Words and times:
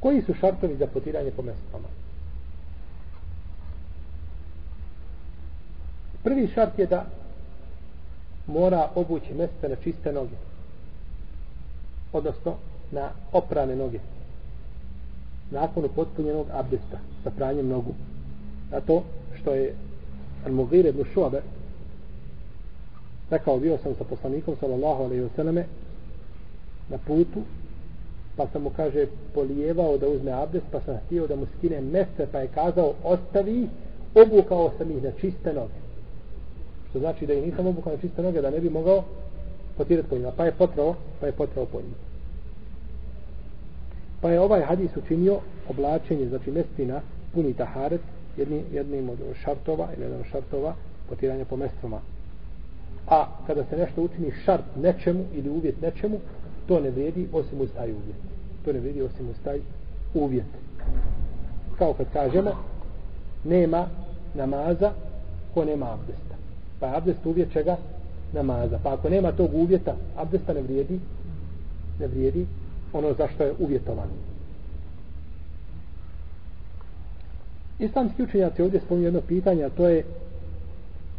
Koji 0.00 0.22
su 0.22 0.34
šartovi 0.34 0.76
za 0.76 0.86
potiranje 0.86 1.30
po 1.30 1.42
mestvama? 1.42 1.88
Prvi 6.22 6.48
šart 6.54 6.78
je 6.78 6.86
da 6.86 7.06
mora 8.46 8.90
obući 8.94 9.34
mesta 9.34 9.68
na 9.68 9.76
čiste 9.76 10.12
noge. 10.12 10.36
Odnosno 12.12 12.54
na 12.90 13.10
oprane 13.32 13.76
noge. 13.76 13.98
Nakon 15.50 15.84
upotpunjenog 15.84 16.46
abdesta 16.52 16.98
sa 17.24 17.30
pranjem 17.30 17.68
nogu. 17.68 17.94
A 18.72 18.80
to 18.80 19.04
što 19.40 19.54
je 19.54 19.74
Al-Mughir 20.46 20.88
ibn 20.88 21.04
Šuabe 21.14 21.42
rekao 23.30 23.58
bio 23.58 23.78
sam 23.82 23.94
sa 23.98 24.04
poslanikom 24.04 24.56
sallallahu 24.60 25.02
alaihi 25.02 25.22
wa 25.22 25.36
sallame 25.36 25.64
na 26.88 26.98
putu 26.98 27.42
pa 28.36 28.46
sam 28.52 28.62
mu 28.62 28.70
kaže 28.70 29.06
polijevao 29.34 29.98
da 29.98 30.08
uzme 30.08 30.32
abdest 30.32 30.66
pa 30.72 30.80
sam 30.80 30.96
htio 31.06 31.26
da 31.26 31.36
mu 31.36 31.46
skine 31.58 31.80
mese 31.80 32.26
pa 32.32 32.38
je 32.38 32.48
kazao 32.48 32.94
ostavi 33.04 33.68
obukao 34.14 34.72
sam 34.78 34.90
ih 34.90 35.02
na 35.02 35.10
čiste 35.20 35.52
noge. 35.52 35.78
Što 36.90 36.98
znači 36.98 37.26
da 37.26 37.34
ih 37.34 37.46
nisam 37.46 37.66
obukao 37.66 37.92
na 37.92 37.98
čiste 37.98 38.22
noge 38.22 38.40
da 38.40 38.50
ne 38.50 38.60
bi 38.60 38.70
mogao 38.70 39.04
potirati 39.76 40.08
po 40.08 40.16
njima. 40.16 40.32
Pa 40.36 40.44
je 40.44 40.52
potrao 40.52 40.94
pa 41.20 41.26
je 41.26 41.32
potrao 41.32 41.66
po 41.66 41.78
njima. 41.78 41.96
Pa 44.20 44.30
je 44.30 44.40
ovaj 44.40 44.62
hadis 44.62 44.96
učinio 44.96 45.40
oblačenje 45.68 46.28
znači 46.28 46.50
mestina 46.50 47.00
puni 47.34 47.54
taharet 47.54 48.00
jedni, 48.36 48.62
jednim 48.72 49.10
od 49.10 49.18
šartova 49.44 49.88
ili 49.96 50.02
jedan 50.02 50.20
od 50.20 50.26
šartova 50.26 50.74
potiranja 51.08 51.44
po 51.44 51.56
mestvama. 51.56 52.00
a 53.08 53.26
kada 53.46 53.64
se 53.64 53.76
nešto 53.76 54.02
učini 54.02 54.32
šart 54.44 54.64
nečemu 54.76 55.24
ili 55.34 55.50
uvjet 55.50 55.80
nečemu 55.80 56.20
to 56.68 56.80
ne 56.80 56.90
vrijedi 56.90 57.28
osim 57.32 57.60
uz 57.60 57.68
taj 57.76 57.90
uvjet. 57.90 58.16
To 58.64 58.72
ne 58.72 58.78
vrijedi 58.78 59.02
osim 59.02 59.28
uz 59.28 59.36
taj 59.44 59.60
uvjet. 60.14 60.46
Kao 61.78 61.92
kad 61.92 62.06
kažemo 62.12 62.50
nema 63.44 63.86
namaza 64.34 64.92
ko 65.54 65.64
nema 65.64 65.92
abdesta. 65.92 66.34
Pa 66.80 66.86
je 66.86 66.96
abdest 66.96 67.26
uvjet 67.26 67.52
čega? 67.52 67.76
Namaza. 68.32 68.78
Pa 68.82 68.92
ako 68.92 69.08
nema 69.08 69.32
tog 69.32 69.54
uvjeta 69.54 69.96
abdesta 70.16 70.52
ne 70.52 70.62
vrijedi 70.62 71.00
ne 72.00 72.06
vrijedi 72.06 72.46
ono 72.92 73.14
zašto 73.18 73.44
je 73.44 73.52
uvjetovan. 73.58 74.08
Islamski 77.78 78.22
učenjaci 78.22 78.62
ovdje 78.62 78.80
spominju 78.80 79.06
jedno 79.06 79.20
pitanje 79.20 79.64
a 79.64 79.70
to 79.70 79.88
je 79.88 80.04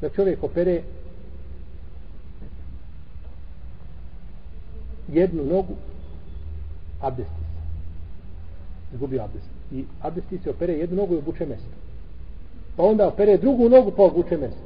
da 0.02 0.10
čovjek 0.10 0.44
opere 0.44 0.82
jednu 5.08 5.44
nogu 5.44 5.74
abdesti 7.02 7.34
se. 7.34 7.58
Izgubio 8.94 9.24
abdest. 9.24 9.50
I 9.72 9.86
abdesti 10.02 10.38
se 10.44 10.50
opere 10.50 10.74
jednu 10.74 10.96
nogu 10.96 11.14
i 11.14 11.18
obuče 11.18 11.46
mesto. 11.46 11.70
Pa 12.76 12.84
onda 12.84 13.08
opere 13.08 13.38
drugu 13.38 13.70
nogu 13.70 13.92
pa 13.92 14.04
obuče 14.04 14.38
mesto. 14.38 14.62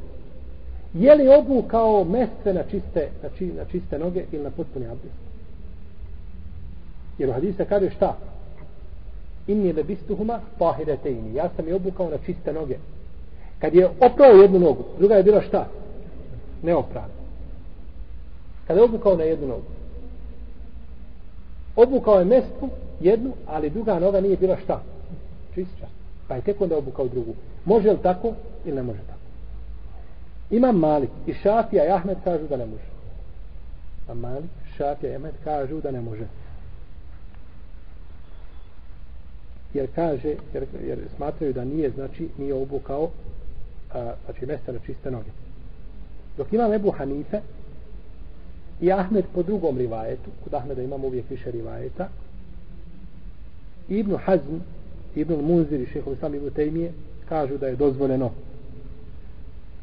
Je 0.94 1.16
li 1.16 1.28
obukao 1.28 2.06
na 2.46 2.64
čiste, 2.64 3.10
na, 3.24 3.30
či, 3.38 3.46
na 3.46 3.66
čiste 3.66 4.00
noge 4.00 4.24
ili 4.32 4.44
na 4.44 4.50
potpuni 4.50 4.86
abdest? 4.86 5.16
Jer 7.18 7.30
u 7.30 7.34
hadisa 7.34 7.66
kaže 7.66 7.90
šta? 7.90 8.18
Inni 9.48 9.74
lebistuhuma 9.74 10.40
tahiretejni. 10.60 11.36
Ja 11.36 11.50
sam 11.56 11.68
je 11.68 11.76
obukao 11.76 12.10
na 12.10 12.18
čiste 12.26 12.54
noge. 12.54 12.78
Kad 13.60 13.76
je 13.76 13.88
oprao 13.88 14.32
jednu 14.32 14.60
nogu 14.60 14.84
druga 15.00 15.16
je 15.16 15.24
bila 15.24 15.42
šta? 15.42 15.68
Neoprana. 16.64 17.14
Kada 18.68 18.80
je 18.80 18.86
obukao 18.86 19.18
na 19.18 19.24
jednu 19.24 19.48
nogu 19.48 19.81
obukao 21.76 22.20
je 22.20 22.26
mestu 22.26 22.70
jednu, 23.00 23.34
ali 23.48 23.70
druga 23.70 24.00
noga 24.00 24.22
nije 24.22 24.38
bila 24.38 24.58
šta? 24.64 24.82
Čista. 25.54 25.88
Pa 26.28 26.36
je 26.36 26.42
tek 26.42 26.62
onda 26.62 26.78
obukao 26.78 27.08
drugu. 27.08 27.34
Može 27.66 27.92
li 27.92 27.98
tako 28.04 28.34
ili 28.66 28.76
ne 28.76 28.84
može 28.84 29.00
tako? 29.00 29.20
Imam 30.50 30.76
Malik 30.76 31.10
i 31.28 31.34
Šafija 31.34 31.86
i 31.86 31.90
Ahmed 31.90 32.18
kažu 32.24 32.48
da 32.48 32.58
ne 32.58 32.66
može. 32.66 32.92
A 34.10 34.14
Malik, 34.14 34.50
Šafija 34.78 35.12
i 35.12 35.16
Ahmed 35.16 35.34
kažu 35.44 35.82
da 35.82 35.92
ne 35.92 36.02
može. 36.02 36.28
Jer 39.74 39.88
kaže, 39.96 40.36
jer, 40.54 40.66
jer 40.88 41.00
smatraju 41.16 41.54
da 41.54 41.66
nije, 41.66 41.90
znači, 41.90 42.30
nije 42.38 42.54
obukao 42.54 43.10
a, 43.94 44.14
znači, 44.26 44.46
mesta 44.46 44.72
na 44.72 44.80
čiste 44.86 45.12
noge. 45.12 45.30
Dok 46.38 46.54
imam 46.54 46.74
Ebu 46.74 46.92
Hanife, 46.92 47.42
i 48.82 48.92
Ahmed 48.92 49.26
po 49.34 49.44
drugom 49.44 49.78
rivajetu 49.78 50.30
kod 50.44 50.54
Ahmeda 50.54 50.82
imamo 50.82 51.08
uvijek 51.08 51.30
više 51.30 51.52
rivajeta 51.52 52.08
Ibn 53.90 54.16
Hazm 54.16 54.56
Ibn 55.16 55.34
Munzir 55.34 55.82
i 55.82 55.86
šehol 55.86 56.14
Islam 56.14 56.36
Ibn 56.36 56.50
Tejmije 56.50 56.92
kažu 57.30 57.58
da 57.58 57.68
je 57.68 57.76
dozvoljeno. 57.76 58.32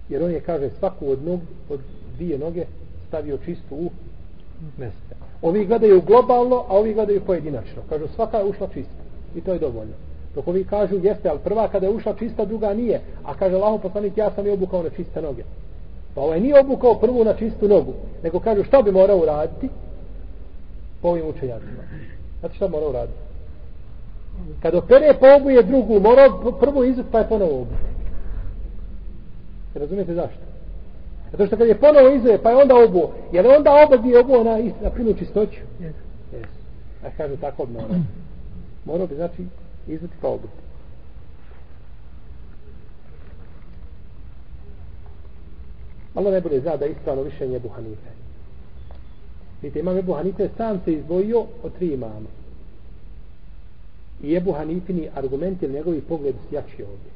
Jer 0.08 0.22
on 0.22 0.30
je 0.30 0.40
kaže 0.40 0.70
svaku 0.78 1.10
od, 1.10 1.24
nog, 1.24 1.40
od 1.68 1.80
dvije 2.16 2.38
noge 2.38 2.64
stavio 3.08 3.38
čistu 3.44 3.76
u 3.76 3.90
mjesto. 4.78 5.14
ovi 5.42 5.66
gledaju 5.66 6.02
globalno 6.02 6.56
a 6.68 6.78
ovi 6.78 6.94
gledaju 6.94 7.20
pojedinačno. 7.20 7.82
Kažu 7.88 8.08
svaka 8.14 8.38
je 8.38 8.44
ušla 8.44 8.68
čista. 8.74 9.02
I 9.36 9.40
to 9.40 9.52
je 9.52 9.58
dovoljno. 9.58 9.94
Dok 10.34 10.48
ovi 10.48 10.64
kažu 10.64 10.96
jeste 11.02 11.28
ali 11.28 11.38
prva 11.44 11.68
kada 11.68 11.86
je 11.86 11.92
ušla 11.92 12.14
čista 12.14 12.44
druga 12.44 12.74
nije. 12.74 13.00
A 13.24 13.34
kaže 13.34 13.54
Allaho 13.54 13.78
poslanik 13.78 14.16
ja 14.16 14.30
sam 14.30 14.46
je 14.46 14.52
obukao 14.52 14.82
na 14.82 14.90
čiste 14.90 15.22
noge. 15.22 15.42
Pa 16.14 16.20
ovaj 16.20 16.40
nije 16.40 16.60
obukao 16.60 16.98
prvu 16.98 17.24
na 17.24 17.34
čistu 17.36 17.68
nogu, 17.68 17.92
nego 18.22 18.40
kažu 18.40 18.64
šta 18.64 18.82
bi 18.82 18.92
morao 18.92 19.18
uraditi 19.18 19.68
po 21.02 21.08
ovim 21.08 21.26
učenjacima. 21.26 21.82
Znate 22.40 22.54
šta 22.54 22.68
mora 22.68 22.86
uraditi? 22.86 23.18
Kad 24.62 24.74
opere 24.74 25.14
po 25.20 25.26
obuje 25.36 25.62
drugu, 25.62 26.00
mora 26.00 26.32
prvu 26.60 26.84
izut 26.84 27.06
pa 27.12 27.18
je 27.18 27.28
ponovo 27.28 27.60
obu. 27.60 27.74
Razumijete 29.74 30.14
zašto? 30.14 30.40
Zato 31.30 31.46
što 31.46 31.56
kad 31.56 31.68
je 31.68 31.78
ponovo 31.80 32.08
izuje, 32.08 32.42
pa 32.42 32.50
je 32.50 32.56
onda 32.56 32.74
obu, 32.84 33.10
je 33.32 33.42
li 33.42 33.48
onda 33.48 33.70
oba 33.86 33.96
bi 33.96 34.16
obu 34.16 34.44
na, 34.44 34.58
na 34.82 34.90
prinu 34.90 35.14
čistoću? 35.14 35.60
Yes. 35.80 35.92
yes. 36.32 36.46
A 37.04 37.10
kažu 37.16 37.36
tako 37.36 37.66
bi 37.66 37.72
morao. 37.72 37.96
Morao 38.84 39.06
bi 39.06 39.14
znači 39.14 39.44
izuti 39.86 40.14
pa 40.20 40.28
obu. 40.28 40.48
Allah 46.14 46.32
ne 46.32 46.40
bude 46.40 46.60
zna 46.60 46.76
da 46.76 46.84
je 46.84 46.92
ispravno 46.92 47.24
mišljenje 47.24 47.56
Ebu 47.56 47.68
Hanife. 47.68 48.10
Vidite, 49.62 49.80
imam 49.80 49.98
Ebu 49.98 50.12
Hanife 50.12 50.48
sam 50.56 50.80
se 50.84 50.92
izdvojio 50.92 51.46
od 51.62 51.72
tri 51.78 51.86
imama. 51.86 52.30
I 54.22 54.36
Ebu 54.36 54.52
Hanifini 54.52 55.08
argumenti 55.14 55.64
ili 55.64 55.74
njegovi 55.74 56.00
pogled 56.00 56.34
su 56.34 56.54
jači 56.54 56.82
ovdje. 56.82 57.10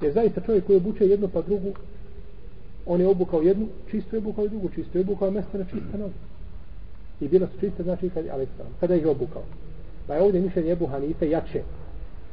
Jer 0.00 0.12
zaista 0.12 0.40
čovjek 0.40 0.66
koji 0.66 0.76
obuče 0.76 1.06
jednu 1.06 1.28
pa 1.28 1.42
drugu, 1.42 1.72
on 2.86 3.00
je 3.00 3.06
obukao 3.06 3.42
jednu, 3.42 3.68
čisto 3.90 4.16
je 4.16 4.18
obukao 4.18 4.44
i 4.44 4.48
drugu, 4.48 4.68
čisto 4.74 4.98
je 4.98 5.02
obukao 5.02 5.30
mjesto 5.30 5.58
na 5.58 5.64
čista 5.64 5.98
noge. 5.98 6.14
I 7.20 7.28
bila 7.28 7.46
su 7.46 7.60
čista, 7.60 7.82
znači 7.82 8.10
kad, 8.10 8.24
ali, 8.32 8.46
kada 8.80 8.94
ih 8.94 9.02
je 9.02 9.10
obukao. 9.10 9.42
Pa 10.06 10.14
je 10.14 10.22
ovdje 10.22 10.40
mišljenje 10.40 10.72
Ebu 10.72 10.86
Hanife 10.86 11.30
jače. 11.30 11.62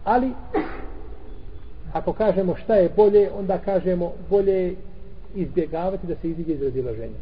Ali, 0.03 0.31
ako 1.93 2.13
kažemo 2.13 2.55
šta 2.55 2.75
je 2.75 2.89
bolje, 2.95 3.31
onda 3.31 3.57
kažemo 3.57 4.13
bolje 4.29 4.75
izbjegavati 5.35 6.07
da 6.07 6.15
se 6.15 6.29
iziđe 6.29 6.53
iz 6.53 6.61
razilaženja. 6.61 7.19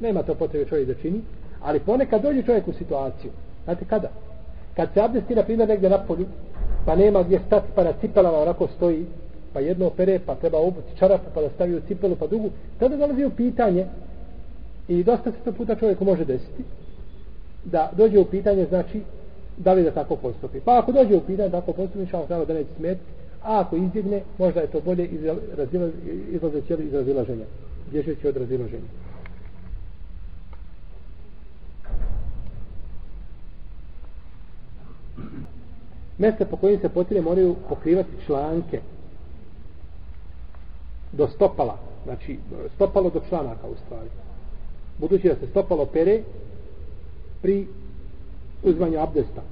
Nema 0.00 0.22
to 0.22 0.34
potrebe 0.34 0.64
čovjek 0.64 0.88
da 0.88 0.94
čini, 0.94 1.20
ali 1.62 1.80
ponekad 1.80 2.22
dođe 2.22 2.42
čovjek 2.42 2.68
u 2.68 2.72
situaciju. 2.72 3.30
Znate 3.64 3.84
kada? 3.84 4.08
Kad 4.76 4.88
se 4.94 5.00
abdesti, 5.00 5.34
na 5.34 5.42
primjer, 5.42 5.68
negdje 5.68 5.90
na 5.90 5.98
polju, 5.98 6.26
pa 6.86 6.96
nema 6.96 7.22
gdje 7.22 7.40
stati, 7.46 7.66
pa 7.74 7.84
na 7.84 7.92
cipelama 8.00 8.38
onako 8.38 8.68
stoji, 8.76 9.06
pa 9.52 9.60
jedno 9.60 9.86
opere, 9.86 10.18
pa 10.26 10.34
treba 10.34 10.58
obuti 10.58 10.96
čarapu, 10.98 11.24
pa 11.34 11.40
da 11.40 11.50
stavi 11.50 11.76
u 11.76 11.80
cipelu, 11.88 12.16
pa 12.16 12.26
dugu, 12.26 12.50
tada 12.78 12.96
dolazi 12.96 13.24
u 13.24 13.30
pitanje, 13.30 13.86
i 14.88 15.04
dosta 15.04 15.30
se 15.30 15.36
to 15.44 15.52
puta 15.52 15.74
čovjeku 15.74 16.04
može 16.04 16.24
desiti, 16.24 16.64
da 17.64 17.90
dođe 17.96 18.18
u 18.18 18.24
pitanje, 18.24 18.66
znači, 18.66 19.00
da 19.56 19.72
li 19.72 19.82
da 19.82 19.90
tako 19.90 20.16
postupi. 20.16 20.60
Pa 20.60 20.78
ako 20.78 20.92
dođe 20.92 21.16
u 21.16 21.20
pitanje, 21.20 21.48
da 21.48 21.60
tako 21.60 21.72
postupi, 21.72 22.06
šalno 22.06 22.44
da 22.44 22.54
neće 22.54 22.70
smetiti, 22.76 23.10
a 23.44 23.60
ako 23.60 23.76
izbjegne, 23.76 24.22
možda 24.38 24.60
je 24.60 24.66
to 24.66 24.80
bolje 24.80 25.08
izlazeći 26.30 26.74
iz 26.74 26.92
razilaženja, 26.92 27.44
bježeći 27.90 28.28
od 28.28 28.36
razilaženja. 28.36 28.88
Mjesta 36.18 36.44
po 36.44 36.56
kojim 36.56 36.80
se 36.80 36.88
potire 36.88 37.20
moraju 37.20 37.56
pokrivati 37.68 38.10
članke 38.26 38.80
do 41.12 41.28
stopala, 41.28 41.78
znači 42.04 42.38
stopalo 42.74 43.10
do 43.10 43.20
članaka 43.28 43.66
u 43.66 43.74
stvari. 43.86 44.08
Budući 44.98 45.28
da 45.28 45.34
se 45.34 45.46
stopalo 45.46 45.86
pere 45.86 46.22
pri 47.42 47.66
uzmanju 48.62 49.00
abdesta. 49.00 49.42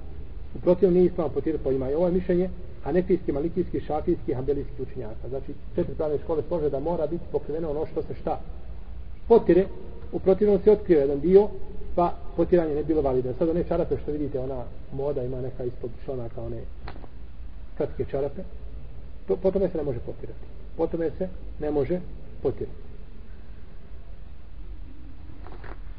U 0.54 0.58
protivnom 0.58 0.94
nije 0.94 1.06
ispravno 1.06 1.34
potirati 1.34 1.64
po 1.64 1.70
pa 1.70 1.74
ima. 1.74 1.90
I 1.90 1.94
ovo 1.94 2.06
je 2.06 2.12
mišljenje 2.12 2.50
hanefijski, 2.84 3.32
malikijski, 3.32 3.80
šafijski, 3.80 4.34
hambelijski 4.34 4.82
učinjaka. 4.82 5.28
Znači, 5.28 5.54
četiri 5.74 5.94
pravne 5.94 6.18
škole 6.18 6.42
slože 6.48 6.70
da 6.70 6.80
mora 6.80 7.06
biti 7.06 7.24
pokriveno 7.32 7.70
ono 7.70 7.86
što 7.86 8.02
se 8.02 8.14
šta 8.14 8.40
potire, 9.28 9.66
u 10.12 10.18
protivnom 10.18 10.58
se 10.64 10.72
otkrio 10.72 11.00
jedan 11.00 11.20
dio 11.20 11.48
pa 11.94 12.14
potiranje 12.36 12.74
ne 12.74 12.84
bilo 12.84 13.02
validno. 13.02 13.32
Sada 13.38 13.50
one 13.50 13.64
čarape 13.64 13.96
što 14.02 14.12
vidite, 14.12 14.40
ona 14.40 14.64
moda 14.92 15.22
ima 15.22 15.40
neka 15.40 15.64
ispod 15.64 15.90
članaka, 16.04 16.42
one 16.42 16.60
kratke 17.76 18.04
čarape, 18.10 18.42
to, 19.28 19.36
po 19.36 19.50
tome 19.50 19.68
se 19.68 19.78
ne 19.78 19.84
može 19.84 19.98
potirati. 19.98 20.46
Po 20.76 20.86
tome 20.86 21.10
se 21.18 21.28
ne 21.60 21.70
može 21.70 22.00
potirati. 22.42 22.89